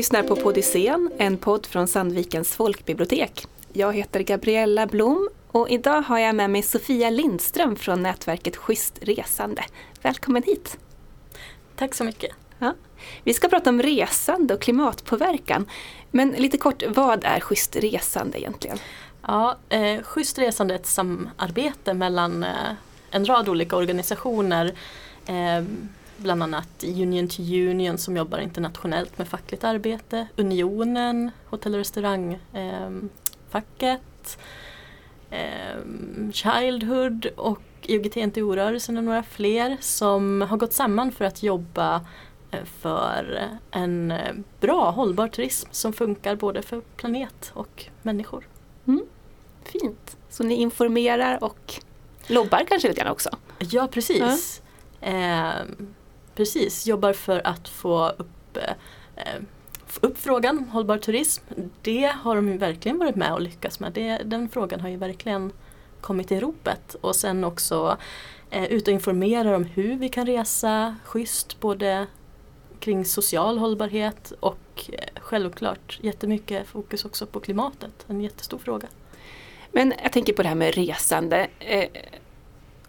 [0.00, 3.46] lyssnar på Podyssén, en podd från Sandvikens folkbibliotek.
[3.72, 8.98] Jag heter Gabriella Blom och idag har jag med mig Sofia Lindström från nätverket Schysst
[9.02, 9.64] Resande.
[10.02, 10.78] Välkommen hit!
[11.76, 12.30] Tack så mycket!
[12.58, 12.74] Ja.
[13.24, 15.66] Vi ska prata om resande och klimatpåverkan.
[16.10, 18.78] Men lite kort, vad är Schysst Resande egentligen?
[19.26, 22.72] Ja, eh, Schysst Resande är ett samarbete mellan eh,
[23.10, 24.74] en rad olika organisationer
[25.26, 25.64] eh,
[26.20, 34.38] bland annat Union to Union som jobbar internationellt med fackligt arbete, Unionen, Hotell och restaurangfacket,
[35.30, 35.76] eh, eh,
[36.32, 42.06] Childhood och IOGT-NTO-rörelsen och några fler som har gått samman för att jobba
[42.50, 48.46] eh, för en eh, bra hållbar turism som funkar både för planet och människor.
[48.86, 49.02] Mm.
[49.64, 50.16] Fint!
[50.30, 51.74] Så ni informerar och
[52.26, 53.30] lobbar kanske lite grann också?
[53.58, 54.62] Ja precis.
[55.00, 55.08] Ja.
[55.08, 55.62] Eh,
[56.34, 58.72] precis, jobbar för att få upp, eh,
[59.16, 59.40] eh
[59.86, 61.44] få upp frågan hållbar turism.
[61.82, 63.92] Det har de ju verkligen varit med och lyckats med.
[63.92, 65.52] Det, den frågan har ju verkligen
[66.00, 67.96] kommit i ropet och sen också
[68.50, 72.06] eh, ut och informera om hur vi kan resa schysst både
[72.80, 78.04] kring social hållbarhet och eh, självklart jättemycket fokus också på klimatet.
[78.06, 78.88] En jättestor fråga.
[79.72, 81.48] Men jag tänker på det här med resande.
[81.58, 81.88] Eh,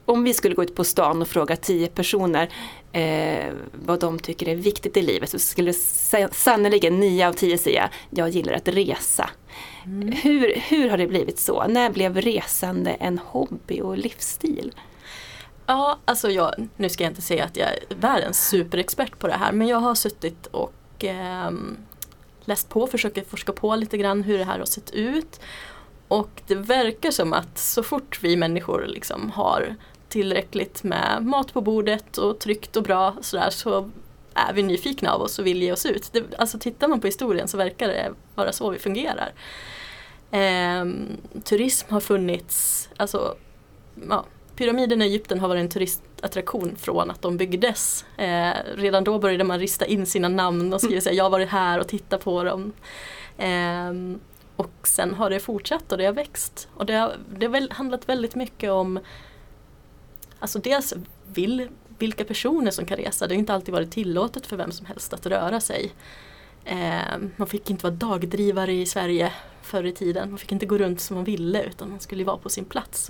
[0.05, 2.53] om vi skulle gå ut på stan och fråga tio personer
[2.91, 3.53] eh,
[3.85, 5.73] vad de tycker är viktigt i livet så skulle
[6.31, 9.29] sannoliken nio av tio säga jag gillar att resa.
[9.85, 10.11] Mm.
[10.11, 11.67] Hur, hur har det blivit så?
[11.67, 14.75] När blev resande en hobby och livsstil?
[15.65, 19.33] Ja, alltså jag, nu ska jag inte säga att jag är världens superexpert på det
[19.33, 21.51] här men jag har suttit och eh,
[22.45, 25.39] läst på, försöker forska på lite grann hur det här har sett ut.
[26.07, 29.75] Och det verkar som att så fort vi människor liksom har
[30.11, 33.89] tillräckligt med mat på bordet och tryggt och bra sådär så
[34.33, 36.13] är vi nyfikna av oss och vill ge oss ut.
[36.13, 39.33] Det, alltså tittar man på historien så verkar det vara så vi fungerar.
[40.31, 40.85] Eh,
[41.43, 43.35] turism har funnits, alltså
[44.09, 48.05] ja, pyramiden i Egypten har varit en turistattraktion från att de byggdes.
[48.17, 51.49] Eh, redan då började man rista in sina namn och skriva att jag har varit
[51.49, 52.73] här och tittat på dem.
[53.37, 53.91] Eh,
[54.55, 56.67] och sen har det fortsatt och det har växt.
[56.73, 58.99] Och det har, det har väl handlat väldigt mycket om
[60.41, 60.93] Alltså dels
[61.33, 63.27] vill, vilka personer som kan resa.
[63.27, 65.91] Det har inte alltid varit tillåtet för vem som helst att röra sig.
[66.65, 70.29] Eh, man fick inte vara dagdrivare i Sverige förr i tiden.
[70.29, 73.09] Man fick inte gå runt som man ville utan man skulle vara på sin plats.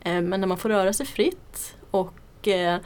[0.00, 2.78] Eh, men när man får röra sig fritt och eh,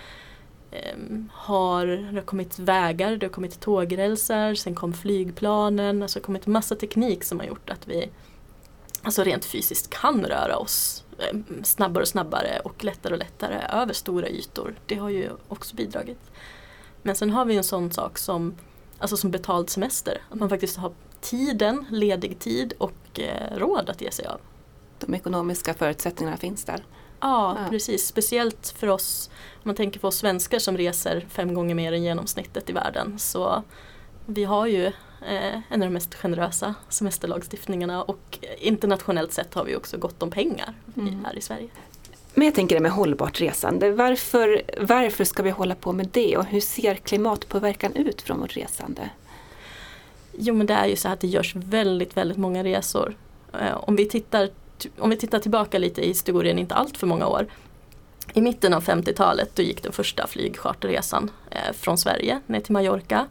[1.33, 6.27] har, det har kommit vägar, det har kommit tågrälsar, sen kom flygplanen, alltså det har
[6.27, 8.11] kommit massa teknik som har gjort att vi
[9.03, 11.02] alltså rent fysiskt kan röra oss
[11.63, 14.75] snabbare och snabbare och lättare och lättare över stora ytor.
[14.87, 16.31] Det har ju också bidragit.
[17.03, 18.55] Men sen har vi en sån sak som,
[18.99, 20.23] alltså som betald semester.
[20.31, 24.41] Att man faktiskt har tiden, ledig tid och eh, råd att ge sig av.
[24.99, 26.85] De ekonomiska förutsättningarna finns där.
[27.21, 28.07] Ja, ja, precis.
[28.07, 32.03] Speciellt för oss, om man tänker på oss svenskar som reser fem gånger mer än
[32.03, 33.19] genomsnittet i världen.
[33.19, 33.63] Så
[34.27, 34.93] vi har ju eh,
[35.27, 40.75] en av de mest generösa semesterlagstiftningarna och internationellt sett har vi också gott om pengar
[40.97, 41.25] mm.
[41.25, 41.69] här i Sverige.
[42.35, 43.93] Men jag tänker det med hållbart resande.
[43.93, 48.57] Varför, varför ska vi hålla på med det och hur ser klimatpåverkan ut från vårt
[48.57, 49.11] resande?
[50.39, 53.17] Jo men det är ju så att det görs väldigt, väldigt många resor.
[53.53, 54.51] Eh, om vi tittar,
[54.99, 57.47] om vi tittar tillbaka lite i historien, inte allt för många år.
[58.35, 63.27] I mitten av 50-talet då gick den första flygcharterresan eh, från Sverige ner till Mallorca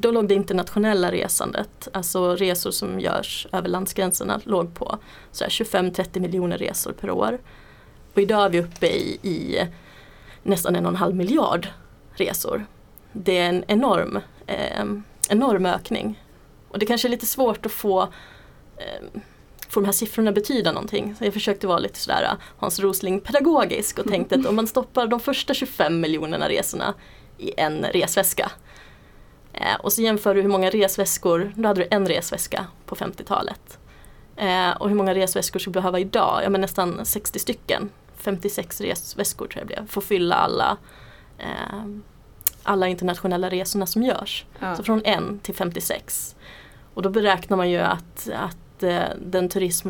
[0.00, 4.98] då låg det internationella resandet, alltså resor som görs över landsgränserna, låg på
[5.32, 7.38] 25-30 miljoner resor per år.
[8.14, 9.66] Och idag är vi uppe i, i
[10.42, 11.68] nästan en och en halv miljard
[12.14, 12.66] resor.
[13.12, 14.84] Det är en enorm, eh,
[15.28, 16.24] enorm ökning.
[16.68, 18.02] Och det kanske är lite svårt att få
[18.76, 19.20] eh,
[19.68, 21.14] få de här siffrorna betyda någonting?
[21.18, 24.66] Så jag försökte vara lite sådär eh, Hans Rosling pedagogisk och tänkte att om man
[24.66, 26.94] stoppar de första 25 miljonerna resorna
[27.38, 28.50] i en resväska
[29.60, 33.78] Eh, och så jämför du hur många resväskor, då hade du en resväska på 50-talet.
[34.36, 36.40] Eh, och hur många resväskor skulle du behöva idag?
[36.44, 37.90] Ja men nästan 60 stycken.
[38.16, 40.76] 56 resväskor tror jag det blev, för att fylla alla,
[41.38, 41.84] eh,
[42.62, 44.44] alla internationella resorna som görs.
[44.58, 44.76] Ja.
[44.76, 46.36] Så från en till 56.
[46.94, 49.88] Och då beräknar man ju att, att, eh, den turism,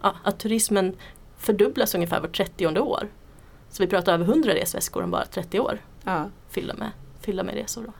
[0.00, 0.96] att turismen
[1.38, 3.08] fördubblas ungefär var 30 år.
[3.70, 5.78] Så vi pratar över 100 resväskor om bara 30 år.
[6.04, 6.24] Ja.
[6.50, 7.82] Fylla, med, fylla med resor.
[7.82, 7.92] Då.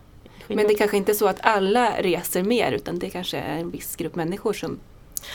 [0.49, 3.59] Men det är kanske inte är så att alla reser mer utan det kanske är
[3.59, 4.79] en viss grupp människor som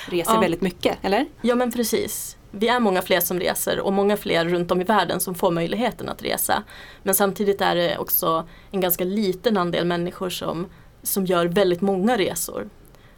[0.07, 0.39] reser ja.
[0.39, 1.25] väldigt mycket, eller?
[1.41, 2.37] Ja men precis.
[2.51, 5.51] Vi är många fler som reser och många fler runt om i världen som får
[5.51, 6.63] möjligheten att resa.
[7.03, 10.67] Men samtidigt är det också en ganska liten andel människor som
[11.03, 12.69] som gör väldigt många resor.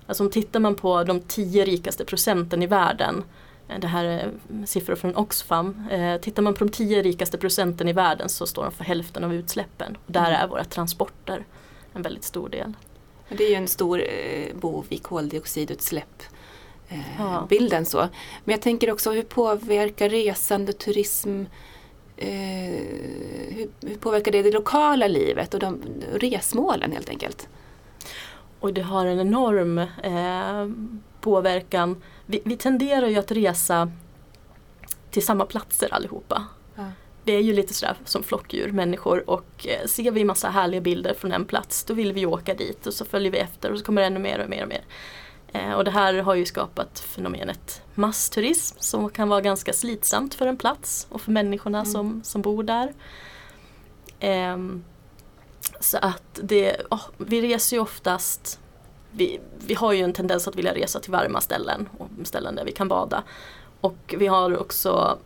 [0.08, 3.24] Alltså om tittar man på de tio rikaste procenten i världen
[3.70, 4.32] eh, det här är
[4.66, 5.88] siffror från Oxfam.
[5.92, 9.24] Eh, tittar man på de tio rikaste procenten i världen så står de för hälften
[9.24, 9.98] av utsläppen.
[10.06, 11.46] Och där är våra transporter
[11.94, 12.74] en väldigt stor del.
[13.30, 16.24] Det är ju en stor eh, bov i koldioxidutsläpp.
[16.90, 17.46] Eh, Ja.
[17.50, 17.98] Bilden så.
[18.44, 21.44] Men jag tänker också hur påverkar resande turism
[22.18, 22.30] eh,
[23.50, 25.82] hur, hur påverkar det det lokala livet och de
[26.14, 27.48] resmålen helt enkelt?
[28.60, 30.70] Och det har en enorm eh,
[31.22, 32.02] påverkan.
[32.26, 33.92] Vi, vi tenderar ju att resa
[35.12, 36.46] till samma platser allihopa.
[37.24, 41.14] Vi är ju lite sådär som flockdjur, människor och eh, ser vi massa härliga bilder
[41.14, 43.86] från en plats då vill vi åka dit och så följer vi efter och så
[43.86, 44.84] kommer det ännu mer och mer och mer.
[45.54, 50.48] Eh, och det här har ju skapat fenomenet massturism som kan vara ganska slitsamt för
[50.48, 51.92] en plats och för människorna Mm.
[51.92, 52.94] som, som bor där.
[54.20, 54.84] Ehm,
[55.80, 58.60] så att det, åh, vi reser ju oftast
[59.12, 62.66] vi, vi har ju en tendens att vilja resa till varma ställen och ställen där
[62.66, 63.24] vi kan bada.
[63.82, 65.18] Och vi har också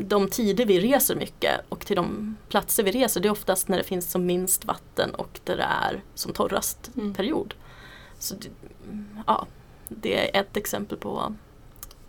[0.00, 3.78] de tider vi reser mycket och till de platser vi reser det är oftast när
[3.78, 7.14] det finns som minst vatten och där det är som torrast Mm.
[7.14, 7.54] period.
[8.18, 8.48] Så det,
[9.26, 9.46] ja,
[9.88, 11.34] det är ett exempel på,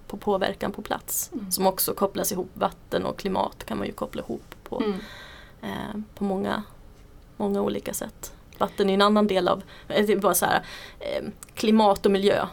[0.07, 1.51] på påverkan på plats Mm.
[1.51, 2.49] som också kopplas ihop.
[2.53, 4.99] Vatten och klimat kan man ju koppla ihop på, Mm.
[5.61, 6.63] eh, på många,
[7.37, 8.33] många olika sätt.
[8.57, 10.65] Vatten är en annan del av, eh, det bara så här,
[10.99, 12.47] eh, klimat och miljö.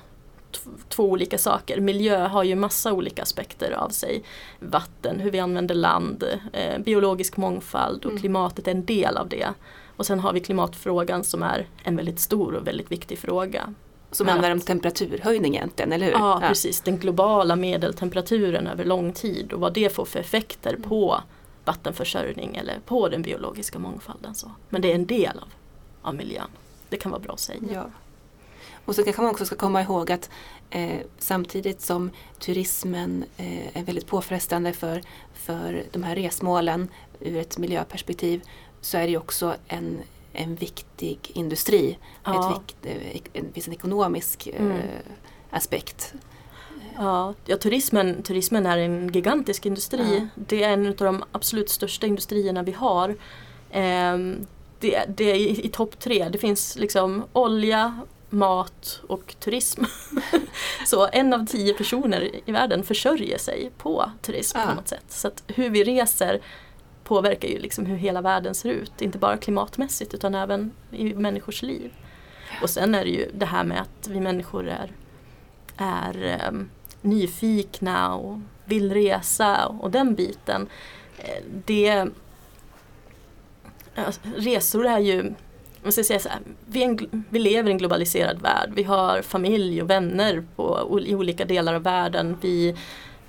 [0.88, 1.80] Två olika saker.
[1.80, 4.22] Miljö har ju massa olika aspekter av sig.
[4.58, 8.20] Vatten, hur vi använder land, eh, biologisk mångfald och Mm.
[8.20, 9.48] klimatet är en del av det.
[9.96, 13.74] Och sen har vi klimatfrågan som är en väldigt stor och väldigt viktig fråga.
[14.12, 16.12] Som handlar om att- temperaturhöjning egentligen, eller hur?
[16.12, 16.80] Ja, precis.
[16.80, 20.82] Den globala medeltemperaturen över lång tid och vad det får för effekter Mm.
[20.88, 21.20] på
[21.64, 24.34] vattenförsörjning eller på den biologiska mångfalden.
[24.34, 24.50] Så.
[24.68, 25.48] Men det är en del av,
[26.02, 26.48] av miljön.
[26.88, 27.60] Det kan vara bra att säga.
[27.74, 27.84] Ja.
[28.90, 30.30] Och så kanske man också ska komma ihåg att
[30.70, 35.02] eh, samtidigt som turismen eh, är väldigt påfrestande för,
[35.34, 36.88] för de här resmålen
[37.20, 38.40] ur ett miljöperspektiv
[38.80, 39.98] så är det också en,
[40.32, 41.98] en viktig industri.
[42.24, 42.50] Ja.
[42.50, 42.76] Ett vikt,
[43.32, 44.78] eh, det finns en ekonomisk eh, Mm.
[45.50, 46.14] aspekt.
[46.96, 50.18] Ja, ja turismen, turismen är en gigantisk industri.
[50.18, 50.42] Ja.
[50.48, 53.16] Det är en av de absolut största industrierna vi har.
[53.70, 54.46] Ehm,
[54.80, 56.28] det, det är i, i topp tre.
[56.28, 59.84] Det finns liksom olja, mat och turism.
[60.86, 64.66] Så en av tio personer i världen försörjer sig på turism Ja.
[64.66, 65.04] på något sätt.
[65.08, 66.40] Så att hur vi reser
[67.04, 69.02] påverkar ju liksom hur hela världen ser ut.
[69.02, 71.92] Inte bara klimatmässigt utan även i människors liv.
[72.62, 74.92] Och sen är det ju det här med att vi människor är,
[75.76, 76.70] är ehm,
[77.02, 80.68] nyfikna och vill resa och den biten.
[81.18, 82.06] Eh, Det,
[83.94, 85.34] alltså, resor är ju,
[85.82, 88.72] man ska säga så här, vi, en, vi lever i en globaliserad värld.
[88.74, 92.36] Vi har familj och vänner på, i olika delar av världen.
[92.40, 92.68] Vi,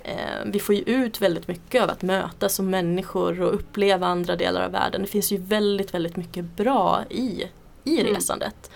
[0.02, 0.16] eh,
[0.46, 4.62] vi får ju ut väldigt mycket av att mötas som människor och uppleva andra delar
[4.64, 5.02] av världen.
[5.02, 7.44] Det finns ju väldigt, väldigt mycket bra i,
[7.84, 8.14] i Mm.
[8.14, 8.70] resandet.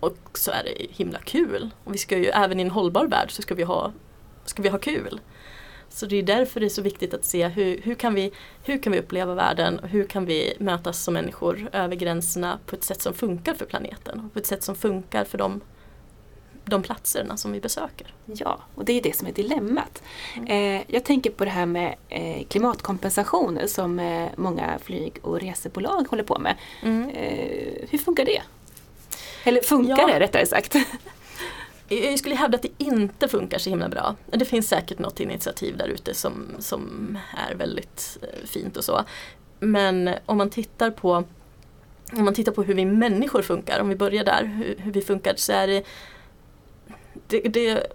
[0.00, 1.70] Och så är det himla kul.
[1.84, 3.92] Och vi ska ju, även i en hållbar värld så ska vi ha,
[4.44, 5.20] ska vi ha kul.
[5.94, 8.32] Så det är därför det är så viktigt att se hur, hur, kan vi,
[8.64, 12.76] hur kan vi uppleva världen och hur kan vi mötas som människor över gränserna på
[12.76, 15.60] ett sätt som funkar för planeten och på ett sätt som funkar för de,
[16.64, 18.14] de platserna som vi besöker.
[18.26, 20.02] Ja, och det är det som är dilemmat.
[20.36, 20.76] Mm.
[20.76, 26.06] Eh, jag tänker på det här med eh, klimatkompensation som eh, många flyg och resebolag
[26.10, 26.56] håller på med.
[26.82, 28.42] Eh, hur funkar det?
[29.44, 30.06] Eller funkar Ja.
[30.06, 30.76] det rättare sagt?
[32.02, 34.16] Jag skulle hävda att det inte funkar så himla bra.
[34.26, 39.04] Det finns säkert något initiativ där ute som, som är väldigt eh, fint och så.
[39.60, 41.24] Men om man tittar på
[42.12, 45.00] om man tittar på hur vi människor funkar, om vi börjar där, hur, hur vi
[45.00, 45.84] funkar så är det,
[47.26, 47.86] det, det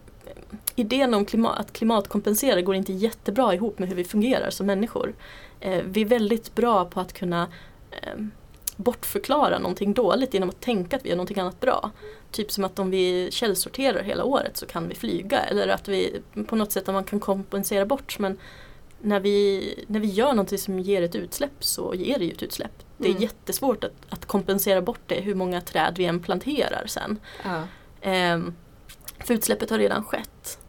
[0.76, 5.14] Idén om klimat, att klimatkompensera går inte jättebra ihop med hur vi fungerar som människor.
[5.60, 7.48] Eh, vi är väldigt bra på att kunna
[7.92, 8.20] eh,
[8.84, 11.92] bortförklara någonting dåligt genom att tänka att vi gör någonting annat bra.
[12.32, 16.22] Typ som att om vi källsorterar hela året så kan vi flyga eller att vi
[16.48, 18.38] på något sätt att man kan kompensera bort men
[19.02, 22.44] när vi, när vi gör någonting som ger ett utsläpp så ger det ju ett
[22.44, 22.72] utsläpp.
[22.98, 23.22] Det är Mm.
[23.24, 27.20] jättesvårt att, att kompensera bort det hur många träd vi än planterar sen.
[27.44, 27.64] Ja.
[28.02, 28.54] Ehm,
[29.26, 30.60] för utsläppet har redan skett.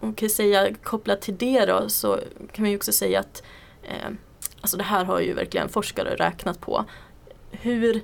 [0.00, 2.20] Och kan säga, kopplat till det då så
[2.52, 3.42] kan man ju också säga att
[3.82, 4.18] ehm,
[4.60, 6.84] alltså det här har ju verkligen forskare räknat på.
[7.60, 8.02] Hur,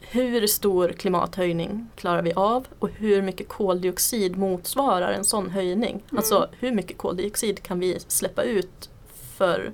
[0.00, 5.90] hur stor klimathöjning klarar vi av och hur mycket koldioxid motsvarar en sån höjning?
[5.90, 6.16] Mm.
[6.16, 8.90] Alltså hur mycket koldioxid kan vi släppa ut
[9.36, 9.72] för,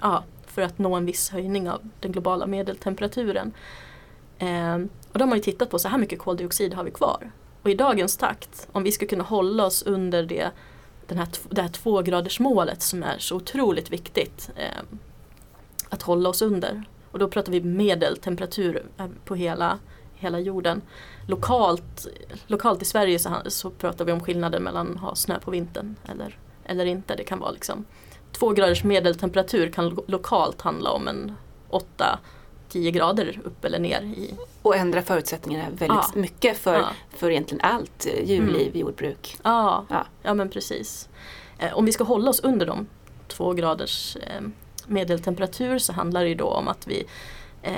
[0.00, 3.52] ja, för att nå en viss höjning av den globala medeltemperaturen?
[4.38, 4.78] Eh,
[5.12, 7.30] och de har ju tittat på så här mycket koldioxid har vi kvar.
[7.62, 10.50] Och i dagens takt, om vi ska kunna hålla oss under det,
[11.06, 14.82] den här, det här tvågradersmålet som är så otroligt viktigt eh,
[15.88, 16.84] att hålla oss under.
[17.12, 19.78] Och då pratar vi medeltemperatur eh, på hela,
[20.14, 20.82] hela jorden.
[21.26, 22.06] Lokalt,
[22.46, 25.96] lokalt i Sverige så, så pratar vi om skillnaden mellan att ha snö på vintern
[26.08, 27.16] eller, eller inte.
[27.16, 27.84] Det kan vara liksom
[28.32, 31.32] två graders medeltemperatur kan lo lokalt handla om en
[32.70, 34.02] 8-10 grader upp eller ner.
[34.02, 34.34] I.
[34.62, 36.10] Och ändra förutsättningarna väldigt ja.
[36.14, 36.88] mycket för, ja.
[37.10, 38.80] för egentligen allt eh, djurliv, mm.
[38.80, 39.36] jordbruk.
[39.42, 39.86] Ja.
[39.88, 40.34] ja, ja.
[40.34, 41.08] men precis.
[41.58, 42.86] Eh, om vi ska hålla oss under de
[43.28, 44.16] två graders
[44.88, 47.04] medeltemperatur så handlar det då om att vi,
[47.62, 47.72] eh,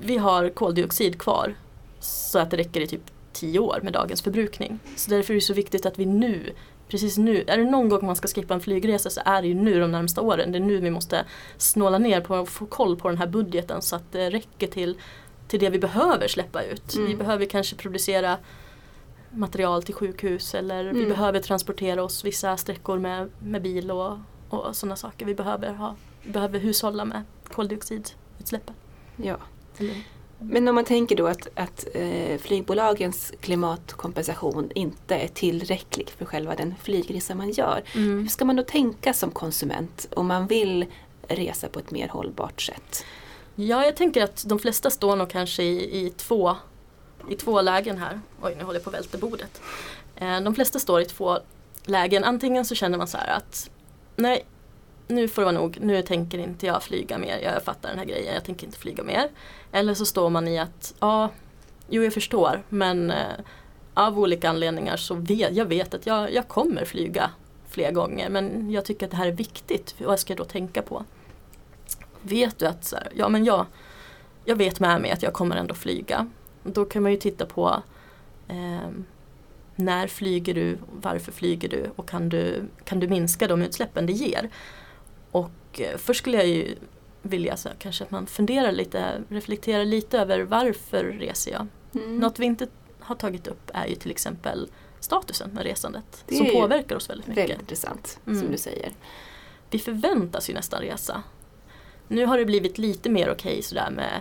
[0.00, 1.54] vi har koldioxid kvar
[2.00, 4.78] så att det räcker i typ 10 år med dagens förbrukning.
[4.96, 6.52] Så därför är det så viktigt att vi nu
[6.92, 9.54] precis nu, är det någon gång man ska skippa en flygresa så är det ju
[9.54, 10.52] nu de närmsta åren.
[10.52, 11.24] Det är nu vi måste
[11.56, 14.96] snåla ner på att få koll på den här budgeten så att det räcker till,
[15.48, 16.94] till det vi behöver släppa ut.
[16.94, 17.06] Mm.
[17.06, 18.38] Vi behöver kanske producera
[19.30, 20.96] material till sjukhus eller mm.
[20.96, 24.18] vi behöver transportera oss vissa sträckor med, med bil och,
[24.52, 25.26] och sådana saker.
[25.26, 28.74] Vi behöver, ha, behöver hushålla med koldioxidutsläppen.
[29.16, 29.36] Ja.
[29.78, 29.94] Mm.
[30.38, 36.54] Men om man tänker då att, att eh, flygbolagens klimatkompensation inte är tillräcklig för själva
[36.54, 37.82] den flygresa man gör.
[37.94, 38.18] Mm.
[38.18, 40.86] Hur ska man då tänka som konsument om man vill
[41.28, 43.04] resa på ett mer hållbart sätt?
[43.54, 46.56] Ja, jag tänker att de flesta står nog kanske i, i, två,
[47.28, 48.20] i två lägen här.
[48.42, 49.60] Oj, nu håller jag på att välta bordet.
[50.16, 51.38] Eh, de flesta står i två
[51.84, 52.24] lägen.
[52.24, 53.70] Antingen så känner man så här att
[54.16, 54.46] nej,
[55.06, 58.04] nu får det vara nog, nu tänker inte jag flyga mer, jag fattar den här
[58.04, 59.28] grejen, jag tänker inte flyga mer.
[59.72, 61.30] Eller så står man i att, ja,
[61.88, 63.16] jo jag förstår men eh,
[63.94, 67.30] av olika anledningar så vet jag vet att jag, jag kommer flyga
[67.68, 70.82] fler gånger men jag tycker att det här är viktigt, vad ska jag då tänka
[70.82, 71.04] på?
[72.22, 73.66] Vet du att, så här, ja men jag,
[74.44, 76.30] jag vet med mig att jag kommer ändå flyga.
[76.62, 77.82] Då kan man ju titta på
[78.48, 78.90] eh,
[79.76, 84.12] när flyger du, varför flyger du och kan du, kan du minska de utsläppen det
[84.12, 84.50] ger?
[85.30, 86.74] Och eh, först skulle jag ju
[87.22, 91.66] vilja så kanske att man funderar lite, reflekterar lite över varför reser jag?
[91.94, 92.16] Mm.
[92.16, 92.66] Något vi inte
[93.00, 94.68] har tagit upp är ju till exempel
[95.00, 97.42] statusen med resandet som påverkar oss väldigt mycket.
[97.42, 98.40] Väldigt intressant mm.
[98.40, 98.92] som du säger.
[99.70, 101.22] Vi förväntas ju nästan resa.
[102.08, 104.20] Nu har det blivit lite mer okej okay, sådär med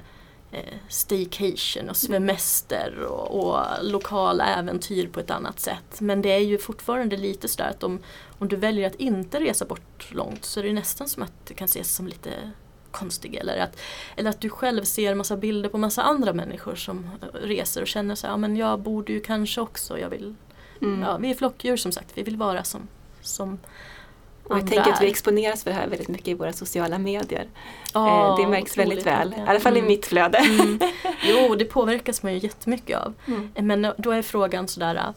[0.51, 6.01] eh, staycation och semester och, och lokala äventyr på ett annat sätt.
[6.01, 7.99] Men det är ju fortfarande lite sådär att om,
[8.39, 11.53] om du väljer att inte resa bort långt så är det nästan som att det
[11.53, 12.51] kan ses som lite
[12.91, 13.79] konstig eller att,
[14.15, 18.15] eller att du själv ser massa bilder på massa andra människor som reser och känner
[18.15, 20.35] så här, ja men jag borde ju kanske också, jag vill,
[20.81, 21.01] mm.
[21.01, 22.87] ja, vi är flockdjur som sagt, vi vill vara som,
[23.21, 23.59] som
[24.51, 27.47] och jag tänker att vi exponeras för det här väldigt mycket i våra sociala medier.
[27.93, 29.45] Oh, det märks väldigt väl, mycket.
[29.45, 29.85] i alla fall mm.
[29.85, 30.37] i mitt flöde.
[30.37, 30.79] Mm.
[31.23, 33.13] Jo, det påverkas man ju jättemycket av.
[33.27, 33.51] Mm.
[33.67, 35.13] Men då är frågan sådär,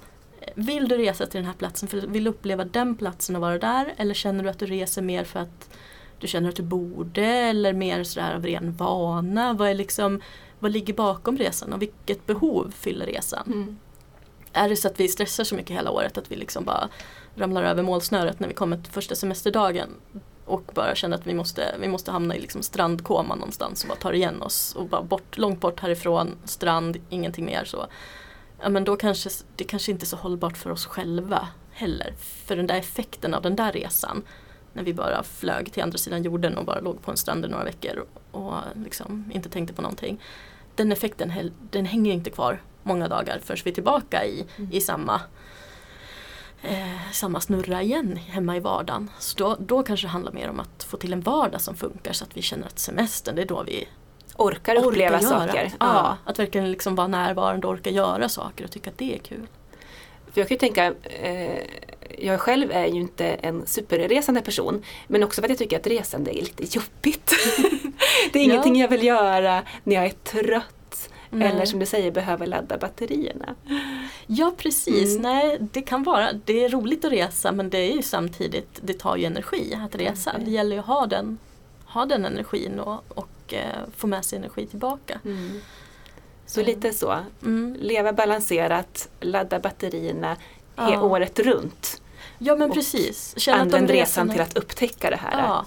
[0.55, 3.59] vill du resa till den här platsen för vill du uppleva den platsen och vara
[3.59, 3.95] där?
[3.97, 5.71] Eller känner du att du reser mer för att
[6.19, 9.53] du känner att du borde eller mer sådär av ren vana?
[9.53, 10.21] Vad, är liksom,
[10.59, 13.47] vad ligger bakom resan och vilket behov fyller resan?
[13.47, 13.79] Mm.
[14.53, 16.89] Är det så att vi stressar så mycket hela året att vi liksom bara
[17.37, 19.89] ramlar över målsnöret när vi kommer till första semesterdagen
[20.45, 23.99] och bara känner att vi måste, vi måste hamna i liksom strandkoma någonstans och bara
[23.99, 27.87] tar igen oss och bara bort, långt bort härifrån, strand, ingenting mer så.
[28.63, 32.15] Ja men då kanske det kanske inte är så hållbart för oss själva heller.
[32.19, 34.23] För den där effekten av den där resan
[34.73, 37.49] när vi bara flög till andra sidan jorden och bara låg på en strand i
[37.49, 40.21] några veckor och liksom inte tänkte på någonting.
[40.75, 41.33] Den effekten
[41.71, 44.73] den hänger inte kvar många dagar förrän vi är tillbaka i, mm.
[44.73, 45.21] i samma
[46.65, 49.11] eh, samma snurra igen hemma i vardagen.
[49.19, 52.13] Så då, då kanske det handlar mer om att få till en vardag som funkar
[52.13, 53.89] så att vi känner att semestern det är då vi
[54.37, 55.71] orkar uppleva orkar saker.
[55.81, 59.15] Ja, ja, att verkligen liksom vara närvarande och orka göra saker och tycka att det
[59.15, 59.47] är kul.
[60.33, 61.61] För jag kan ju tänka, eh,
[62.19, 65.87] jag själv är ju inte en superresande person men också för att jag tycker att
[65.87, 67.33] resande är lite jobbigt.
[68.33, 68.81] det är ingenting ja.
[68.81, 70.84] jag vill göra när jag är trött
[71.35, 71.49] Nej.
[71.49, 73.55] Eller som du säger, behöver ladda batterierna.
[74.27, 75.23] Ja precis, mm.
[75.23, 78.93] nej det kan vara, det är roligt att resa men det är ju samtidigt, det
[78.93, 80.31] tar ju energi att resa.
[80.31, 80.45] Mm.
[80.45, 81.39] Det gäller ju att ha den,
[81.87, 85.21] ha den energin och, och eh, få med sig energi tillbaka.
[85.25, 85.61] Mm.
[86.47, 87.77] Så lite så, mm.
[87.81, 90.37] leva balanserat, ladda batterierna
[90.77, 91.03] ja.
[91.03, 92.01] året runt.
[92.39, 93.35] Ja men precis.
[93.37, 94.33] Känna använd resan resorna...
[94.33, 95.43] till att upptäcka det här.
[95.43, 95.67] Ja.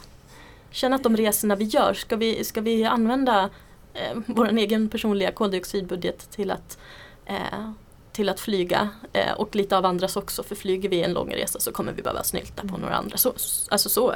[0.72, 3.50] Känna att de resorna vi gör, ska vi, ska vi använda
[3.98, 6.78] eh, vår egen personliga koldioxidbudget till att,
[7.26, 7.72] eh,
[8.12, 11.60] till att flyga eh, och lite av andras också för flyger vi en lång resa
[11.60, 12.82] så kommer vi behöva snylta på mm.
[12.82, 13.18] några andra.
[13.18, 13.34] Så,
[13.70, 14.12] alltså så,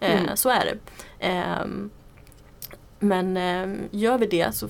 [0.00, 0.36] eh, mm.
[0.36, 0.78] så är det.
[1.26, 1.90] Ehm,
[2.98, 4.68] men ehm, gör vi det så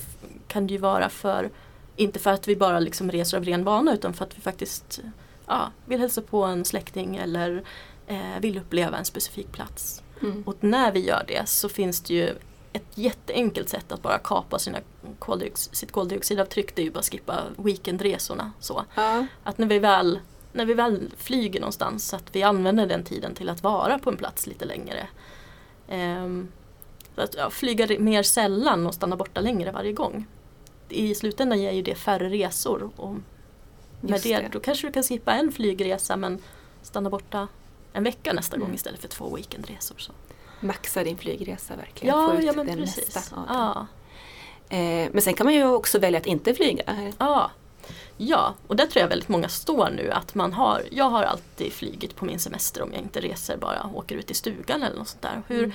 [0.49, 1.51] kan det ju vara för,
[1.97, 5.01] inte för att vi bara liksom reser av ren vana utan för att vi faktiskt
[5.47, 7.63] ja, vill hälsa på en släkting eller
[8.07, 10.03] eh, vill uppleva en specifik plats.
[10.23, 10.43] Mm.
[10.47, 12.35] Och när vi gör det så finns det ju
[12.77, 14.79] ett jätteenkelt sätt att bara kapa sina
[15.19, 16.75] koldioxid, sitt koldioxidavtryck.
[16.75, 18.53] Det är ju bara att skippa weekendresorna.
[18.61, 18.85] Så.
[18.95, 19.27] Ja.
[19.45, 20.21] Att när vi, väl,
[20.53, 24.17] när vi väl flyger någonstans att vi använder den tiden till att vara på en
[24.17, 25.09] plats lite längre.
[25.89, 26.49] Ehm,
[27.17, 30.27] att, ja, flyga mer sällan och stanna borta längre varje gång.
[30.89, 32.91] I slutändan ger ju det färre resor.
[32.97, 33.15] Och
[34.01, 34.49] med Just det, det.
[34.53, 36.39] Då kanske du kan skippa en flygresa men
[36.83, 37.49] stanna borta
[37.93, 38.67] en vecka nästa Mm.
[38.69, 39.97] gång istället för två weekendresor.
[39.99, 40.13] Så.
[40.65, 42.17] Maxa din flygresa verkligen.
[42.17, 43.15] Ja, Få ut ja men det precis.
[43.15, 43.57] mesta av den.
[43.57, 43.87] Ja.
[44.69, 47.13] Eh, men sen kan man ju också välja att inte flyga.
[47.19, 47.51] Ja.
[48.17, 51.73] ja, och där tror jag väldigt många står nu att man har, jag har alltid
[51.73, 55.09] flygit på min semester om jag inte reser bara åker ut i stugan eller något
[55.09, 55.43] sånt där.
[55.49, 55.73] Hur, Mm.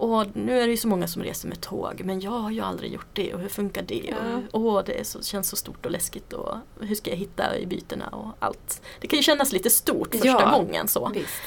[0.00, 2.60] Och nu är det ju så många som reser med tåg men jag har ju
[2.60, 4.02] aldrig gjort det och hur funkar det?
[4.08, 4.40] Ja.
[4.50, 7.66] Och, åh, det så, känns så stort och läskigt och hur ska jag hitta i
[7.66, 8.82] bytena och allt.
[9.00, 10.50] Det kan ju kännas lite stort första Ja.
[10.50, 11.10] gången så.
[11.14, 11.42] Visst.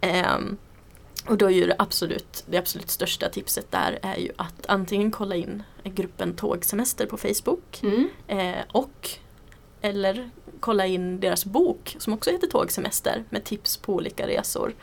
[0.00, 0.56] Ehm,
[1.26, 5.10] och då är ju det absolut, det absolut största tipset där är ju att antingen
[5.10, 8.08] kolla in gruppen Tågsemester på Facebook Mm.
[8.28, 9.10] eh, och
[9.80, 14.74] eller kolla in deras bok som också heter Tågsemester med tips på olika resor.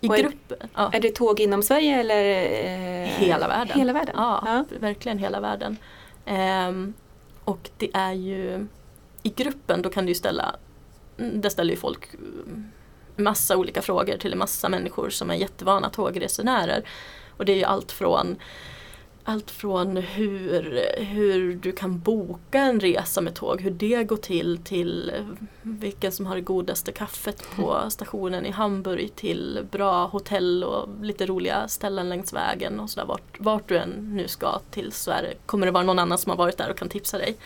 [0.00, 0.68] I Och är- gruppen.
[0.74, 2.24] Ja, Är det tåg inom Sverige eller?
[3.02, 3.78] Eh, Hela världen.
[3.78, 4.14] Hela världen?
[4.18, 4.64] ja, Ja.
[4.80, 5.76] verkligen hela världen.
[6.24, 6.94] Ehm,
[7.44, 8.66] och det är ju
[9.22, 10.56] i gruppen då kan du ju ställa,
[11.18, 12.70] mm, där ställer ju folk mm,
[13.16, 16.84] massa olika frågor till en massa människor som är jättevana tågresenärer.
[17.36, 18.36] Och det är ju allt från
[19.24, 24.58] allt från hur, hur du kan boka en resa med tåg, hur det går till,
[24.64, 25.12] till
[25.62, 31.26] vilken som har det godaste kaffet på stationen i Hamburg till bra hotell och lite
[31.26, 33.06] roliga ställen längs vägen och sådär.
[33.06, 36.30] Vart, vart du än nu ska till så det, kommer det vara någon annan som
[36.30, 37.36] har varit där och kan tipsa dig.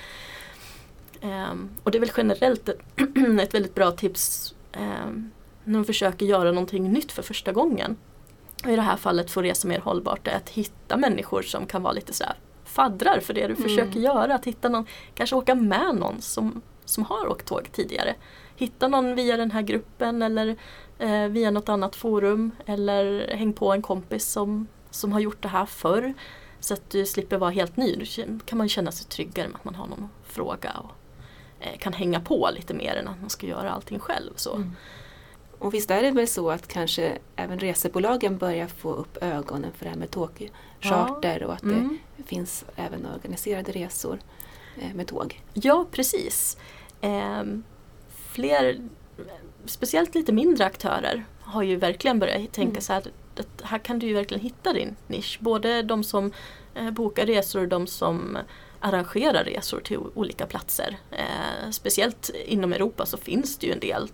[1.20, 2.80] Ehm, och det är väl generellt ett,
[3.40, 5.30] ett väldigt bra tips ehm,
[5.64, 7.96] när man försöker göra någonting nytt för första gången.
[8.64, 11.82] Och I det här fallet få resa mer hållbart är att hitta människor som kan
[11.82, 13.62] vara lite sådär faddrar för det du Mm.
[13.62, 14.34] försöker göra.
[14.34, 18.14] Att hitta någon, kanske åka med någon som, som har åkt tåg tidigare.
[18.56, 20.56] Hitta någon via den här gruppen eller
[20.98, 25.48] eh, via något annat forum eller häng på en kompis som, som har gjort det
[25.48, 26.14] här förr.
[26.60, 27.96] Så att du slipper vara helt ny.
[28.26, 30.90] Då kan man känna sig tryggare med att man har någon att fråga och
[31.60, 34.32] eh, kan hänga på lite mer än att man ska göra allting själv.
[34.36, 34.54] Så.
[34.54, 34.72] Mm.
[35.58, 39.84] Och visst är det väl så att kanske även resebolagen börjar få upp ögonen för
[39.84, 41.98] det här med tågcharter och att Mm.
[42.16, 44.18] det finns även organiserade resor
[44.80, 45.42] eh, med tåg.
[45.54, 46.56] Ja, precis.
[47.00, 47.62] Ehm,
[48.08, 48.88] fler,
[49.64, 52.80] speciellt lite mindre aktörer har ju verkligen börjat tänka Mm.
[52.80, 53.02] så här
[53.36, 55.38] att här kan du ju verkligen hitta din nisch.
[55.40, 56.32] Både de som
[56.74, 58.38] eh, bokar resor och de som
[58.80, 60.96] arrangerar resor till olika platser.
[61.10, 64.08] Eh, speciellt inom Europa så finns det ju en del,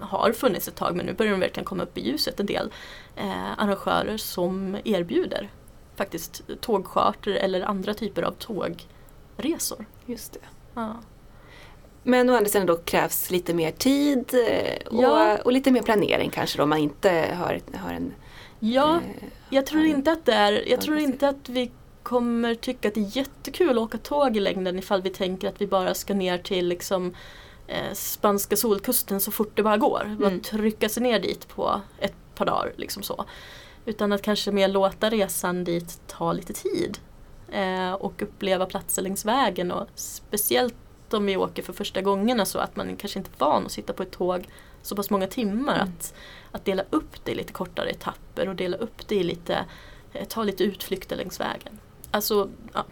[0.00, 2.72] har funnits ett tag men nu börjar de verkligen komma upp i ljuset, en del
[3.16, 5.50] eh, arrangörer som erbjuder
[5.96, 9.86] faktiskt tågcharter eller andra typer av tågresor.
[10.06, 10.40] Just det.
[10.74, 10.96] Ja.
[12.02, 15.38] Men å andra sidan då krävs lite mer tid eh, och, Ja.
[15.44, 18.12] och lite mer planering kanske då om man inte har, har en...
[18.60, 21.70] Ja, eh, jag tror inte att det är, jag tror inte att vi
[22.02, 25.60] kommer tycka att det är jättekul att åka tåg i längden ifall vi tänker att
[25.60, 27.14] vi bara ska ner till liksom
[27.92, 30.16] spanska solkusten så fort det bara går.
[30.18, 30.40] Bara Mm.
[30.40, 32.72] trycka sig ner dit på ett par dagar.
[32.76, 33.24] Liksom så.
[33.86, 36.98] Utan att kanske mer låta resan dit ta lite tid.
[37.52, 40.74] Eh, och uppleva platser längs vägen och speciellt
[41.10, 43.92] om vi åker för första gångerna så att man kanske inte är van att sitta
[43.92, 44.48] på ett tåg
[44.82, 45.74] så pass många timmar.
[45.74, 45.88] Mm.
[45.88, 46.14] Att,
[46.52, 49.64] att dela upp det i lite kortare etapper och dela upp det i lite,
[50.12, 51.78] eh, ta lite utflykter längs vägen.
[52.10, 52.84] Alltså ja,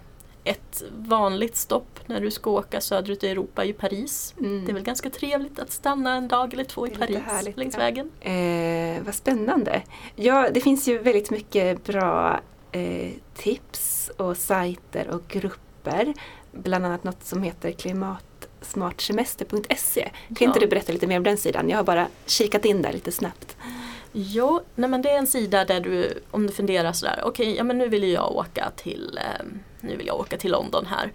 [0.44, 4.34] ett vanligt stopp när du ska åka söderut i Europa är ju Paris.
[4.38, 4.64] Mm.
[4.64, 7.74] Det är väl ganska trevligt att stanna en dag eller två i Paris härligt, längs
[7.74, 7.80] ja.
[7.80, 8.10] vägen.
[8.20, 9.82] Eh, vad spännande.
[10.16, 12.40] Ja, det finns ju väldigt mycket bra
[12.72, 16.14] eh, tips och sajter och grupper.
[16.52, 20.02] Bland annat något som heter klimatsmartsemester.se.
[20.02, 20.46] Kan Ja.
[20.46, 21.68] inte du berätta lite mer om den sidan?
[21.68, 23.56] Jag har bara kikat in där lite snabbt.
[24.12, 27.64] Ja, nej men det är en sida där du, om du funderar sådär, okej, ja
[27.64, 31.12] men nu vill jag åka till, ehm, nu vill jag åka till London här.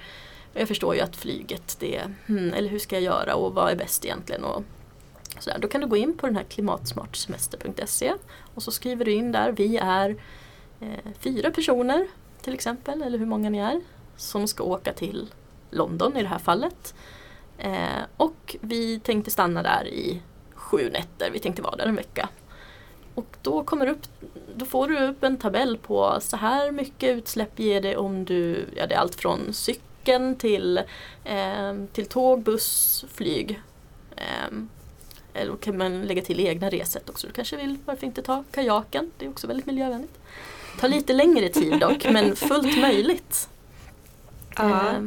[0.53, 3.75] Jag förstår ju att flyget, det, hmm, eller hur ska jag göra och vad är
[3.75, 4.43] bäst egentligen?
[4.43, 4.63] Och
[5.39, 5.59] sådär.
[5.59, 8.13] Då kan du gå in på den här klimatsmartsemester.se
[8.55, 10.15] och så skriver du in där, vi är
[10.79, 12.07] eh, fyra personer
[12.41, 13.81] till exempel, eller hur många ni är,
[14.15, 15.27] som ska åka till
[15.69, 16.95] London i det här fallet.
[17.57, 20.21] Eh, och vi tänkte stanna där i
[20.53, 22.29] sju nätter, vi tänkte vara där en vecka.
[23.17, 24.01] Och då, kommer upp,
[24.55, 28.65] då får du upp en tabell på så här mycket utsläpp ger det om du,
[28.75, 30.77] ja det är allt från cykel cykeln till,
[31.23, 33.61] eh, till tåg, buss, flyg.
[34.15, 34.57] Eh,
[35.33, 37.27] eller kan man lägga till egna resätt också.
[37.27, 39.11] Du kanske vill, varför inte ta kajaken?
[39.17, 40.19] Det är också väldigt miljövänligt.
[40.79, 43.49] Tar lite längre tid dock men fullt möjligt.
[44.55, 44.89] Ja.
[44.89, 45.01] Eh,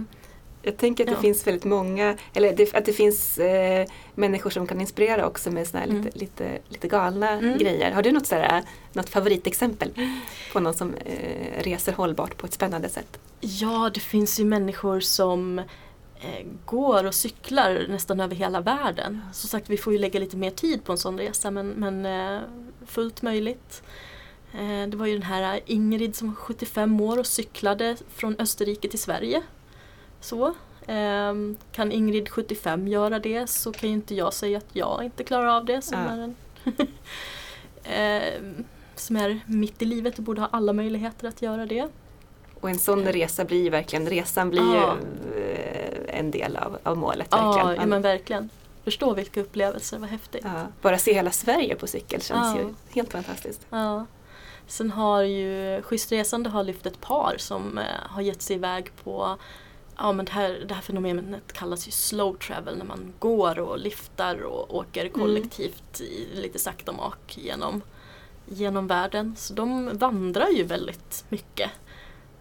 [0.62, 1.20] Jag tänker att det Ja.
[1.20, 5.66] finns väldigt många, eller det, att det finns eh, människor som kan inspirera också med
[5.68, 6.02] såna här Mm.
[6.04, 7.58] lite, lite, lite galna Mm.
[7.58, 7.90] grejer.
[7.92, 9.92] Har du något, sådär, något favoritexempel
[10.52, 13.18] på någon som eh, reser hållbart på ett spännande sätt?
[13.40, 19.20] Ja, det finns ju människor som eh, går och cyklar nästan över hela världen.
[19.32, 22.06] Som sagt, vi får ju lägga lite mer tid på en sån resa men, men
[22.06, 22.40] eh,
[22.86, 23.82] fullt möjligt.
[24.54, 28.88] Eh, det var ju den här Ingrid som var 75 år och cyklade från Österrike
[28.88, 29.42] till Sverige.
[30.20, 30.54] Så.
[30.86, 35.24] ehm, kan Ingrid 75 göra det så kan ju inte jag säga att jag inte
[35.24, 36.10] klarar av det som Ja.
[36.10, 36.34] är en
[37.84, 38.64] ehm,
[38.96, 41.88] som är mitt i livet och borde ha alla möjligheter att göra det.
[42.60, 44.94] Och en sån resa blir ju verkligen, resan blir Ja.
[45.34, 47.28] ju eh, en del av, av målet.
[47.30, 47.80] Ja, Verkligen.
[47.80, 48.48] ja men verkligen.
[48.84, 50.40] Förstå vilka upplevelser, vad häftigt.
[50.44, 52.60] Ja, bara se hela Sverige på cykel känns Ja.
[52.62, 53.66] ju helt fantastiskt.
[53.70, 54.06] Ja.
[54.66, 58.90] Sen har ju Schysst Resande har lyft ett par som eh, har gett sig iväg
[59.04, 59.36] på
[60.02, 63.78] Ja men det här, det här fenomenet kallas ju slow travel när man går och
[63.78, 67.82] liftar och åker kollektivt i lite sakta mak genom,
[68.46, 69.36] genom världen.
[69.36, 71.70] Så de vandrar ju väldigt mycket.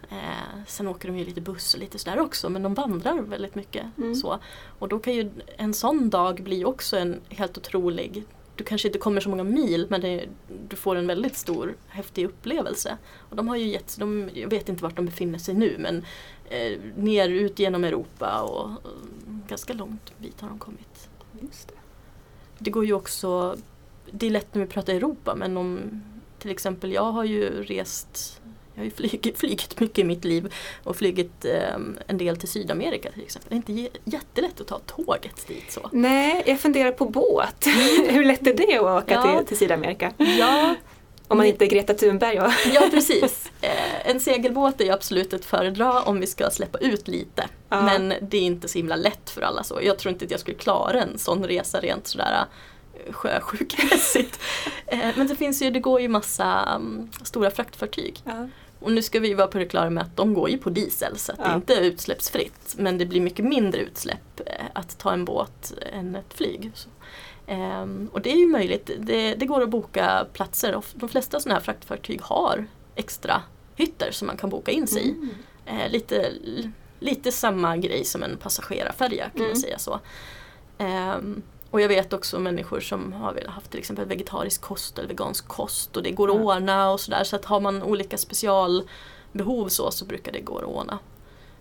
[0.10, 3.56] Eh, sen åker de ju lite buss och lite sådär också men de vandrar väldigt
[3.56, 3.86] mycket.
[3.98, 4.15] Mm.
[4.15, 4.39] Så.
[4.80, 8.26] Och då kan ju en sån dag bli också en helt otrolig
[8.60, 10.26] du kanske inte kommer så många mil men det,
[10.69, 12.98] du får en väldigt stor häftig upplevelse.
[13.30, 16.06] Och de har ju gett, de, jag vet inte vart de befinner sig nu men
[16.50, 18.92] eh, ner ut genom Europa och, och
[19.48, 21.10] ganska långt bit har de kommit.
[21.42, 21.74] Just det.
[22.58, 23.58] Det går ju också,
[24.12, 25.80] det är lätt när vi pratar Europa men om
[26.40, 28.42] till exempel jag har ju rest
[28.74, 31.74] jag har ju flygit, flygit mycket i mitt liv och flygit eh,
[32.08, 33.50] en del till Sydamerika till exempel.
[33.50, 35.90] Det är inte jä- jättelätt att ta tåget dit så.
[35.92, 37.66] Nej, jag funderar på båt.
[38.10, 39.38] Hur lätt är det att åka Ja.
[39.38, 40.14] till, till Sydamerika?
[40.18, 40.76] Ja,
[41.32, 42.39] Om man inte är Greta Thunberg.
[42.42, 43.52] Och, Ja precis.
[43.62, 47.48] Eh, en segelbåt är absolut ett föredra om vi ska släppa ut lite.
[47.70, 47.82] Ja.
[47.82, 49.80] Men det är inte så himla lätt för alla så.
[49.84, 52.46] Jag tror inte att jag skulle klara en sån resa rent sådär
[53.08, 54.39] eh, sjösjukmässigt.
[54.92, 58.22] Eh, Men det finns ju, det går ju massa mm, stora fraktfartyg.
[58.24, 58.48] ja.
[58.82, 61.18] Och nu ska vi vara på det klara med att de går ju på diesel
[61.18, 61.56] så att det Ja.
[61.56, 62.76] inte är utsläppsfritt.
[62.78, 64.42] Men det blir mycket mindre utsläpp
[64.74, 66.72] att ta en båt än ett flyg.
[66.76, 66.89] Så.
[67.50, 70.82] Ehm, och det är ju möjligt, det, det går att boka platser.
[70.94, 73.42] De flesta sådana här fraktfartyg har extra
[73.76, 75.12] hytter som man kan boka in sig i.
[75.12, 75.30] Mm.
[75.66, 76.34] Eh, lite,
[77.00, 79.48] lite samma grej som en passagerarfärja kan Mm.
[79.50, 80.00] man säga så.
[80.78, 85.48] Ehm, och jag vet också människor som har haft till exempel vegetarisk kost eller vegansk
[85.48, 86.48] kost och det går att Mm.
[86.48, 87.24] ordna och sådär.
[87.24, 91.00] Så att har man olika specialbehov så, så brukar det gå att ordna.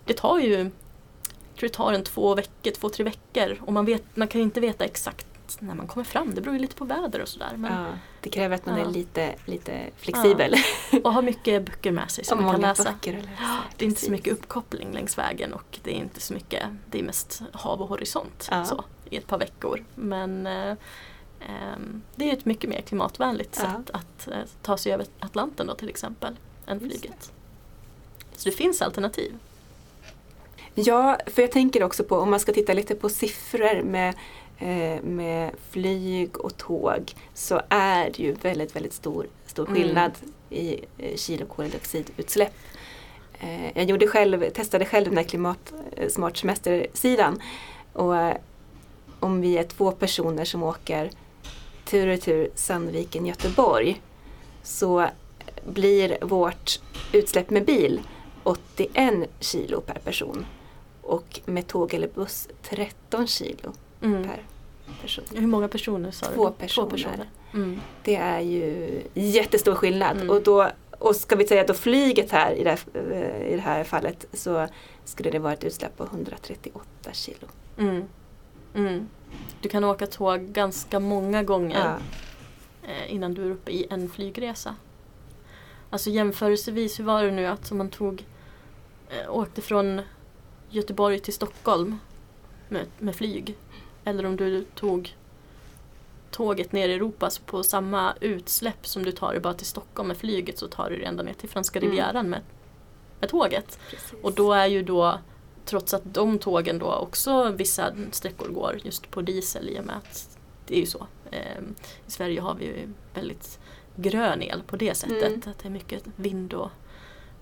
[0.05, 3.85] Det tar ju, jag tror det tar en två veckor, två, tre veckor och man,
[3.85, 5.28] vet, man kan inte veta exakt
[5.59, 6.35] när man kommer fram.
[6.35, 7.51] Det beror ju lite på väder och sådär.
[7.55, 7.85] Men, Ja,
[8.21, 8.85] det kräver att man Ja.
[8.85, 10.55] är lite, lite flexibel.
[11.03, 12.83] Och ha mycket böcker med sig som Och man kan läsa.
[12.83, 13.29] böcker läsa.
[13.77, 16.99] Det är inte så mycket uppkoppling längs vägen och det är inte så mycket, det
[16.99, 18.65] är mest hav och horisont Ja.
[18.65, 19.83] så, i ett par veckor.
[19.95, 20.75] Men eh,
[21.47, 23.71] ehm, det är ett mycket mer klimatvänligt Ja.
[23.71, 26.35] sätt att eh, ta sig över Atlanten då till exempel,
[26.65, 27.31] än flyget.
[28.35, 29.33] Så det finns alternativ.
[30.75, 34.15] Ja, för jag tänker också på om man ska titta lite på siffror med,
[35.03, 39.81] med flyg och tåg så är det ju väldigt, väldigt stor, stor Mm.
[39.81, 40.11] skillnad
[40.49, 42.53] i eh, kilo koldioxidutsläpp.
[43.39, 47.41] Eh, jag gjorde själv, testade själv den här klimatsmart semester-sidan
[47.93, 48.35] och eh,
[49.19, 51.09] om vi är två personer som åker
[51.85, 54.01] tur och retur Sandviken-Göteborg
[54.63, 55.07] så
[55.65, 56.79] blir vårt
[57.11, 58.01] utsläpp med bil
[58.43, 60.45] 81 kilo per person
[61.01, 64.23] och med tåg eller buss 13 kilo Mm.
[64.23, 64.41] per
[65.01, 65.25] person.
[65.35, 66.53] Hur många personer sa Två du?
[66.53, 67.29] personer.
[67.53, 67.79] Mm.
[68.03, 70.29] Det är ju jättestor skillnad Mm.
[70.29, 72.79] och, då, och ska vi säga då flyget här i det här,
[73.11, 74.67] eh, i det här fallet så
[75.05, 77.47] skulle det vara ett utsläpp på 138 kilo.
[77.77, 78.03] Mm.
[78.75, 79.07] Mm.
[79.61, 81.97] Du kan åka tåg ganska många gånger Ja.
[82.89, 84.75] eh, innan du är uppe i en flygresa.
[85.89, 88.25] Alltså jämförelsevis, hur var det nu att om man tog,
[89.09, 90.01] eh, åkte från
[90.69, 91.99] Göteborg till Stockholm
[92.69, 93.55] med, med flyg.
[94.09, 95.15] Eller om du tog
[96.31, 100.07] tåget ner i Europa så på samma utsläpp som du tar det bara till Stockholm
[100.07, 101.91] med flyget så tar du det ända ner till franska Mm.
[101.91, 102.41] rivieran med,
[103.19, 103.79] med tåget.
[103.89, 104.13] Precis.
[104.21, 105.19] Och då är ju då,
[105.65, 109.95] trots att de tågen då också vissa sträckor går just på diesel i och med
[109.97, 111.07] att det är ju så.
[111.31, 111.61] Eh,
[112.07, 113.59] I Sverige har vi ju väldigt
[113.95, 115.27] grön el på det sättet.
[115.27, 115.41] Mm.
[115.45, 116.69] Att det är mycket vind och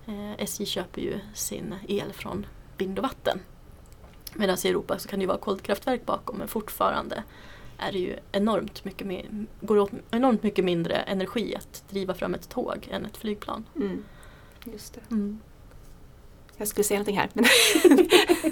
[0.06, 2.46] eh, SJ köper ju sin el från
[2.78, 3.40] vind och vatten.
[4.34, 7.22] Medan i Europa så kan det ju vara kolkraftverk bakom men fortfarande
[7.78, 9.26] är det ju enormt mycket, mer,
[9.60, 13.64] går åt enormt mycket mindre energi att driva fram ett tåg än ett flygplan.
[13.76, 14.04] Mm.
[14.64, 15.00] Just det.
[15.10, 15.40] Mm.
[16.56, 17.44] Jag skulle säga någonting här men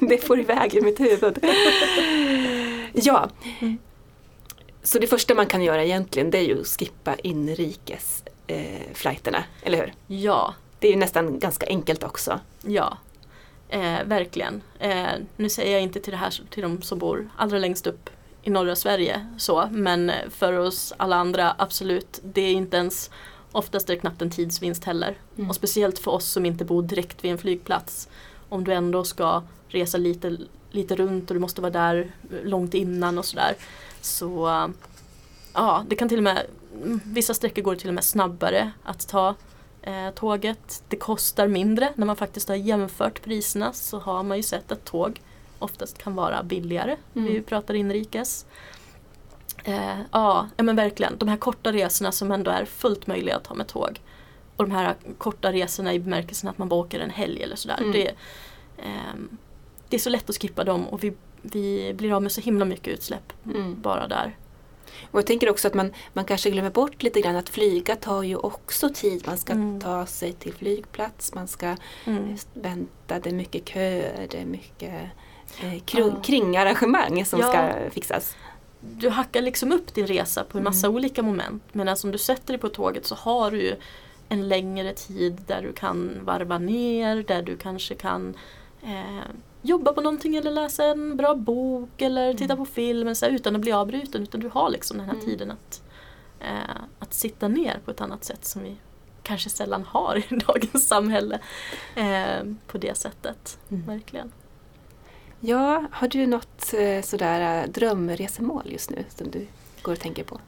[0.09, 1.39] det får iväg i mitt huvud.
[2.93, 3.79] Ja, Mm.
[4.83, 9.09] så det första man kan göra egentligen det är ju att skippa inrikes eh,
[9.63, 9.95] eller hur?
[10.07, 12.41] Ja, Det är ju nästan ganska enkelt också.
[12.63, 12.99] ja.
[13.69, 14.63] Eh, verkligen.
[14.79, 18.11] Eh, nu säger jag inte till det här till de som bor allra längst upp
[18.43, 22.21] i norra Sverige så, men för oss alla andra absolut.
[22.23, 23.11] Det är inte ens,
[23.53, 25.19] oftast är det knappt en tidsvinst heller.
[25.37, 25.51] Mm.
[25.51, 28.09] Och speciellt för oss som inte bor direkt vid en flygplats.
[28.49, 30.37] Om du ändå ska resa lite,
[30.71, 32.13] lite runt och du måste vara där
[32.45, 33.55] långt innan och sådär.
[34.01, 34.49] Så
[35.53, 36.47] ja, det kan till och med,
[37.05, 39.35] vissa sträckor går det till och med snabbare att ta
[39.87, 40.83] eh, tåget.
[40.89, 41.93] Det kostar mindre.
[41.95, 45.21] När man faktiskt har jämfört priserna så har man ju sett att tåg
[45.59, 46.97] oftast kan vara billigare.
[47.15, 47.33] Mm.
[47.33, 48.47] Vi pratar inrikes.
[49.65, 51.19] Eh, ja, men verkligen.
[51.19, 54.01] De här korta resorna som ändå är fullt möjliga att ta med tåg.
[54.57, 57.79] Och de här korta resorna i bemärkelsen att man bara åker en helg eller sådär.
[57.79, 57.93] Mm.
[57.93, 58.15] Det,
[58.79, 59.37] ehm,
[59.89, 62.65] det är så lätt att skippa dem och vi, vi blir av med så himla
[62.65, 63.81] mycket utsläpp Mm.
[63.83, 64.37] bara där.
[65.11, 68.23] Och jag tänker också att man, man kanske glömmer bort lite grann att flyga tar
[68.23, 69.23] ju också tid.
[69.27, 69.81] Man ska Mm.
[69.81, 72.37] ta sig till flygplats, man ska Mm.
[72.55, 74.95] vänta, det är mycket köer, det är mycket
[75.61, 76.23] eh, kru- Ja.
[76.23, 77.49] kringarrangemang som Ja.
[77.49, 78.37] ska fixas.
[78.81, 80.97] du hackar liksom upp din resa på en massa Mm.
[80.97, 81.63] olika moment.
[81.73, 83.75] Medan om du sätter dig på tåget så har du ju
[84.29, 88.35] en längre tid där du kan varva ner, där du kanske kan
[88.83, 89.23] eh,
[89.67, 92.57] jobba på någonting eller läsa en bra bok eller titta Mm.
[92.57, 94.23] på film så här, utan att bli avbruten.
[94.23, 95.27] Utan du har liksom den här Mm.
[95.27, 95.83] tiden att,
[96.41, 98.77] eh, att sitta ner på ett annat sätt som vi
[99.23, 101.39] kanske sällan har i dagens samhälle.
[101.97, 103.87] Eh, på det sättet, Mm.
[103.87, 104.33] verkligen.
[105.41, 109.47] Ja, har du något eh, sådär eh, drömresemål just nu som du
[109.83, 110.41] går och tänker på?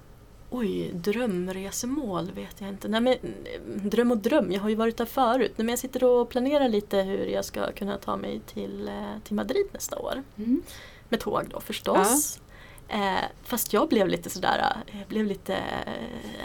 [0.51, 2.89] Oj, drömresemål vet jag inte.
[2.89, 5.53] Nej, men, eh, dröm och dröm, jag har ju varit där förut.
[5.57, 9.35] Men jag sitter och planerar lite hur jag ska kunna ta mig till, eh, till
[9.35, 10.23] Madrid nästa år.
[10.37, 10.63] Mm.
[11.09, 12.41] Med tåg då förstås.
[12.89, 15.59] Eh, fast jag blev lite sådär, eh, jag blev lite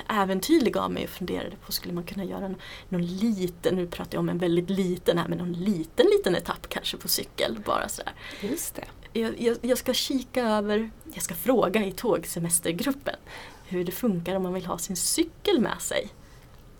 [0.10, 4.16] äventyrlig av mig och funderade på skulle man kunna göra någon, någon liten, nu pratar
[4.16, 7.89] jag om en väldigt liten här, men någon liten liten etapp kanske på cykel bara
[7.89, 8.13] sådär.
[8.42, 9.20] Just det.
[9.20, 13.16] Jag, jag, jag ska kika över, jag ska fråga i tågsemestergruppen
[13.73, 16.09] hur det funkar om man vill ha sin cykel med sig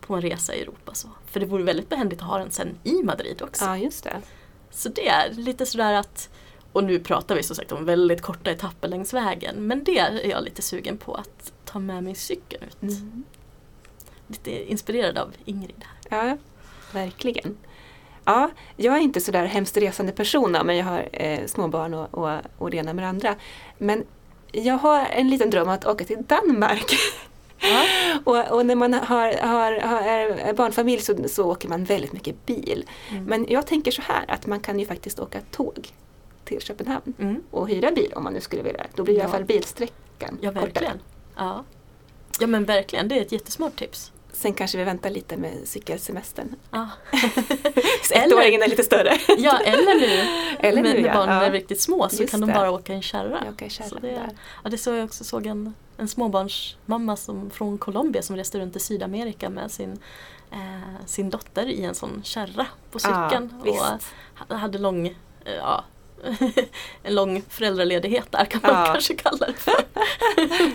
[0.02, 0.94] på en resa i Europa.
[0.94, 1.08] Så.
[1.26, 3.66] För det vore väldigt behändigt att ha den sen i Madrid också.
[3.66, 4.22] Ja, just det.
[4.72, 6.30] Så det är lite sådär att,
[6.72, 10.30] och nu pratar vi som sagt om väldigt korta etapper längs vägen, men det är
[10.30, 12.82] jag lite sugen på att ta med mig cykeln ut.
[12.82, 13.24] Mm.
[14.28, 16.28] Lite inspirerad av Ingrid här.
[16.28, 16.38] Ja,
[16.92, 17.58] verkligen.
[18.26, 22.40] Ja, jag är inte sådär hemskt resande person men jag har eh, småbarn och, och,
[22.58, 23.36] och det ena med det andra.
[23.78, 24.04] Men
[24.54, 26.94] jag har en liten dröm att åka till Danmark.
[27.60, 27.84] Ja.
[28.24, 32.46] och, och när man har, har, har, är barnfamilj så, så åker man väldigt mycket
[32.46, 32.86] bil.
[33.12, 33.24] Mm.
[33.24, 35.90] Men jag tänker så här att man kan ju faktiskt åka tåg
[36.46, 37.44] till Köpenhamn Mm.
[37.52, 38.86] och hyra bil om man nu skulle vilja.
[38.96, 39.24] Då blir i Ja.
[39.24, 40.66] alla fall bilsträckan Ja, kortare.
[40.66, 41.00] verkligen.
[41.36, 41.64] Ja.
[42.40, 43.08] ja, men verkligen.
[43.08, 44.12] Det är ett jättesmart tips.
[44.34, 46.56] Sen kanske vi väntar lite med cykelsemestern.
[46.72, 46.90] Ja,
[48.12, 49.18] Ettåringen är lite större.
[49.38, 50.44] ja eller nu.
[50.60, 51.14] Eller nu, när ja.
[51.14, 51.44] barnen Ja.
[51.44, 52.54] är riktigt små så Just kan de det.
[52.54, 53.44] bara åka i en kärra.
[53.54, 54.30] Åker i kärran Så det, där.
[54.64, 58.76] ja, det såg jag också såg en, en småbarnsmamma som, från Colombia som reste runt
[58.76, 60.00] i Sydamerika med sin,
[60.52, 63.54] eh, sin dotter i en sån kärra på cykeln.
[63.66, 64.00] Ja,
[64.50, 65.14] och hade lång, eh,
[65.46, 65.84] ja,
[67.04, 69.86] en lång föräldraledighet där kan man kanske kalla det för.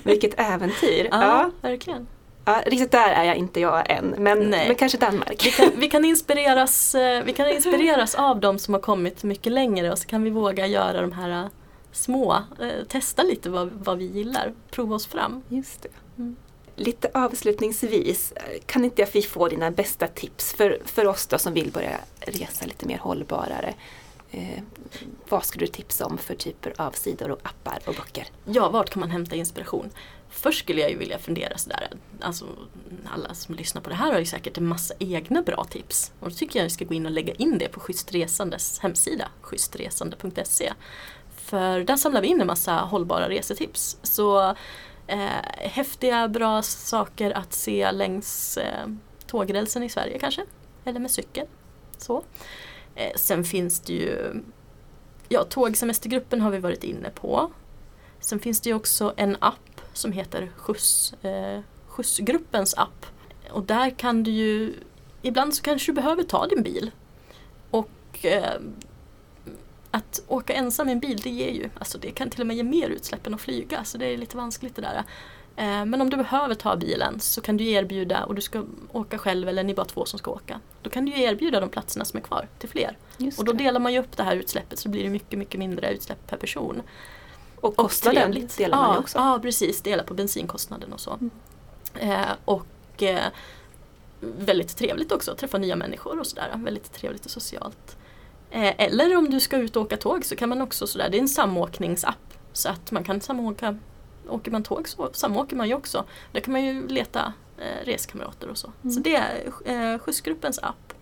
[0.03, 1.09] Vilket äventyr.
[1.11, 1.51] Ja.
[1.61, 2.07] verkligen.
[2.49, 4.69] Ja, riktigt där är jag inte jag än, men, Nej.
[4.69, 5.47] men kanske Danmark.
[5.47, 9.53] Vi kan, vi, kan inspireras, eh, vi kan inspireras av de som har kommit mycket
[9.53, 11.49] längre och så kan vi våga göra de här eh,
[11.93, 15.43] små, eh, testa lite vad, vad vi gillar, prova oss fram.
[15.49, 15.89] Just det.
[16.19, 16.37] Mm.
[16.77, 18.33] Lite avslutningsvis,
[18.67, 22.67] kan inte jag få dina bästa tips för, för oss då som vill börja resa
[22.67, 23.75] lite mer hållbarare?
[24.31, 24.63] Eh,
[25.29, 28.27] vad skulle du tipsa om för typer av sidor och appar och böcker?
[28.45, 29.91] Ja, vart kan man hämta inspiration?
[30.31, 32.47] Först skulle jag ju vilja fundera sådär, alltså
[33.07, 36.13] alla som lyssnar på det här har ju säkert en massa egna bra tips.
[36.21, 38.79] Och då tycker jag att vi ska gå in och lägga in det på Schysstresandes
[38.79, 40.73] hemsida, schysstresande.se.
[41.37, 43.99] För där samlar vi in en massa hållbara resetips.
[44.03, 44.55] Så
[45.07, 48.89] eh, häftiga, bra saker att se längs eh,
[49.27, 50.45] tågrälsen i Sverige kanske,
[50.85, 51.47] eller med cykel.
[51.99, 52.25] Så.
[52.95, 54.43] Eh, sen finns det ju,
[55.29, 57.51] ja tågsemestergruppen har vi varit inne på.
[58.21, 59.55] Sen finns det ju också en app
[59.99, 63.07] som heter Skjuts, eh, Skjutsgruppens app.
[63.51, 64.75] Och där kan du ju,
[65.23, 66.91] ibland så kanske du behöver ta din bil.
[67.71, 67.91] Och
[68.23, 68.61] eh,
[69.91, 72.57] att åka ensam i en bil det ger ju, alltså det kan till och med
[72.57, 75.05] ge mer utsläpp än att flyga så det är lite vanskligt det där.
[75.57, 79.19] Eh, men om du behöver ta bilen så kan du erbjuda, och du ska åka
[79.19, 82.05] själv eller ni är bara två som ska åka, då kan du erbjuda de platserna
[82.05, 82.97] som är kvar till fler.
[83.39, 85.93] Och då delar man ju upp det här utsläppet så blir det mycket, mycket mindre
[85.93, 86.83] utsläpp per person.
[87.61, 88.59] Och kostnaden trevligt.
[88.59, 89.19] delar man ja, också.
[89.19, 89.83] Ja, precis.
[89.83, 91.11] Dela på bensinkostnaden och så.
[91.21, 91.31] Mm.
[91.95, 93.27] Eh, och eh,
[94.21, 96.53] väldigt trevligt också att träffa nya människor och sådär.
[96.55, 97.97] Väldigt trevligt och socialt.
[98.51, 101.17] Eh, eller om du ska ut och åka tåg så kan man också sådär, det
[101.17, 102.35] är en samåkningsapp.
[102.53, 103.79] Så att man kan samåka,
[104.29, 106.05] åker man tåg så samåker man ju också.
[106.33, 108.73] Där kan man ju leta eh, reskamrater och så.
[108.83, 108.95] Mm.
[108.95, 110.93] Så det är eh, skjutsgruppens app.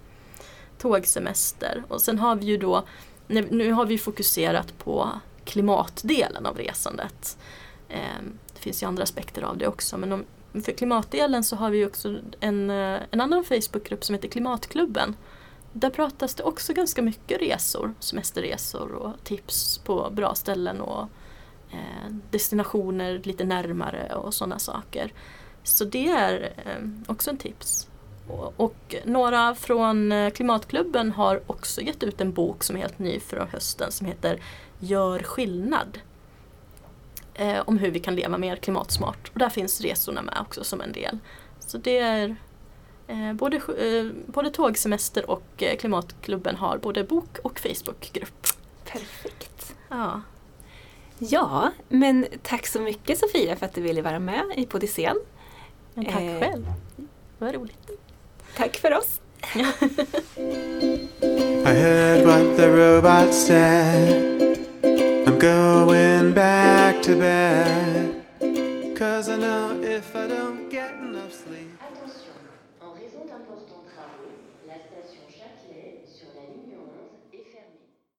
[0.79, 2.85] Tågsemester och sen har vi ju då,
[3.29, 7.39] nu har vi fokuserat på klimatdelen av resandet.
[7.89, 11.71] Ehm, det finns ju andra aspekter av det också men om, för klimatdelen så har
[11.71, 15.17] vi också en, eh, en annan Facebookgrupp som heter Klimatklubben.
[15.73, 21.09] Där pratas det också ganska mycket resor, semesterresor och tips på bra ställen och
[21.71, 25.13] eh, destinationer lite närmare och sådana saker.
[25.63, 27.89] Så det är ehm, också en tips.
[28.57, 33.21] Och, några från eh, Klimatklubben har också gett ut en bok som är helt ny
[33.21, 34.41] för hösten som heter
[34.79, 35.99] Gör skillnad.
[37.35, 39.31] Eh, om hur vi kan leva mer klimatsmart.
[39.33, 41.19] Och där finns resorna med också som en del.
[41.61, 42.37] Så det är
[43.07, 48.47] eh, både, eh, både tågsemester och eh, Klimatklubben har både bok och Facebookgrupp.
[48.85, 49.75] Perfekt.
[49.89, 50.21] Ja.
[51.19, 55.17] Ja, men tack så mycket Sofia för att du ville vara med i Podyssén.
[55.95, 56.41] Men tack Eh.
[56.41, 56.67] själv.
[57.39, 57.91] Var roligt.
[58.57, 59.21] Tack för oss.
[61.66, 64.59] I heard what the robot said.
[65.27, 68.25] I'm going back to bed.
[68.97, 71.69] Cause I know if I don't get enough sleep.
[71.81, 72.33] Attention,
[72.81, 74.33] en raison d'importants travaux,
[74.66, 76.79] la station Châtelet sur la ligne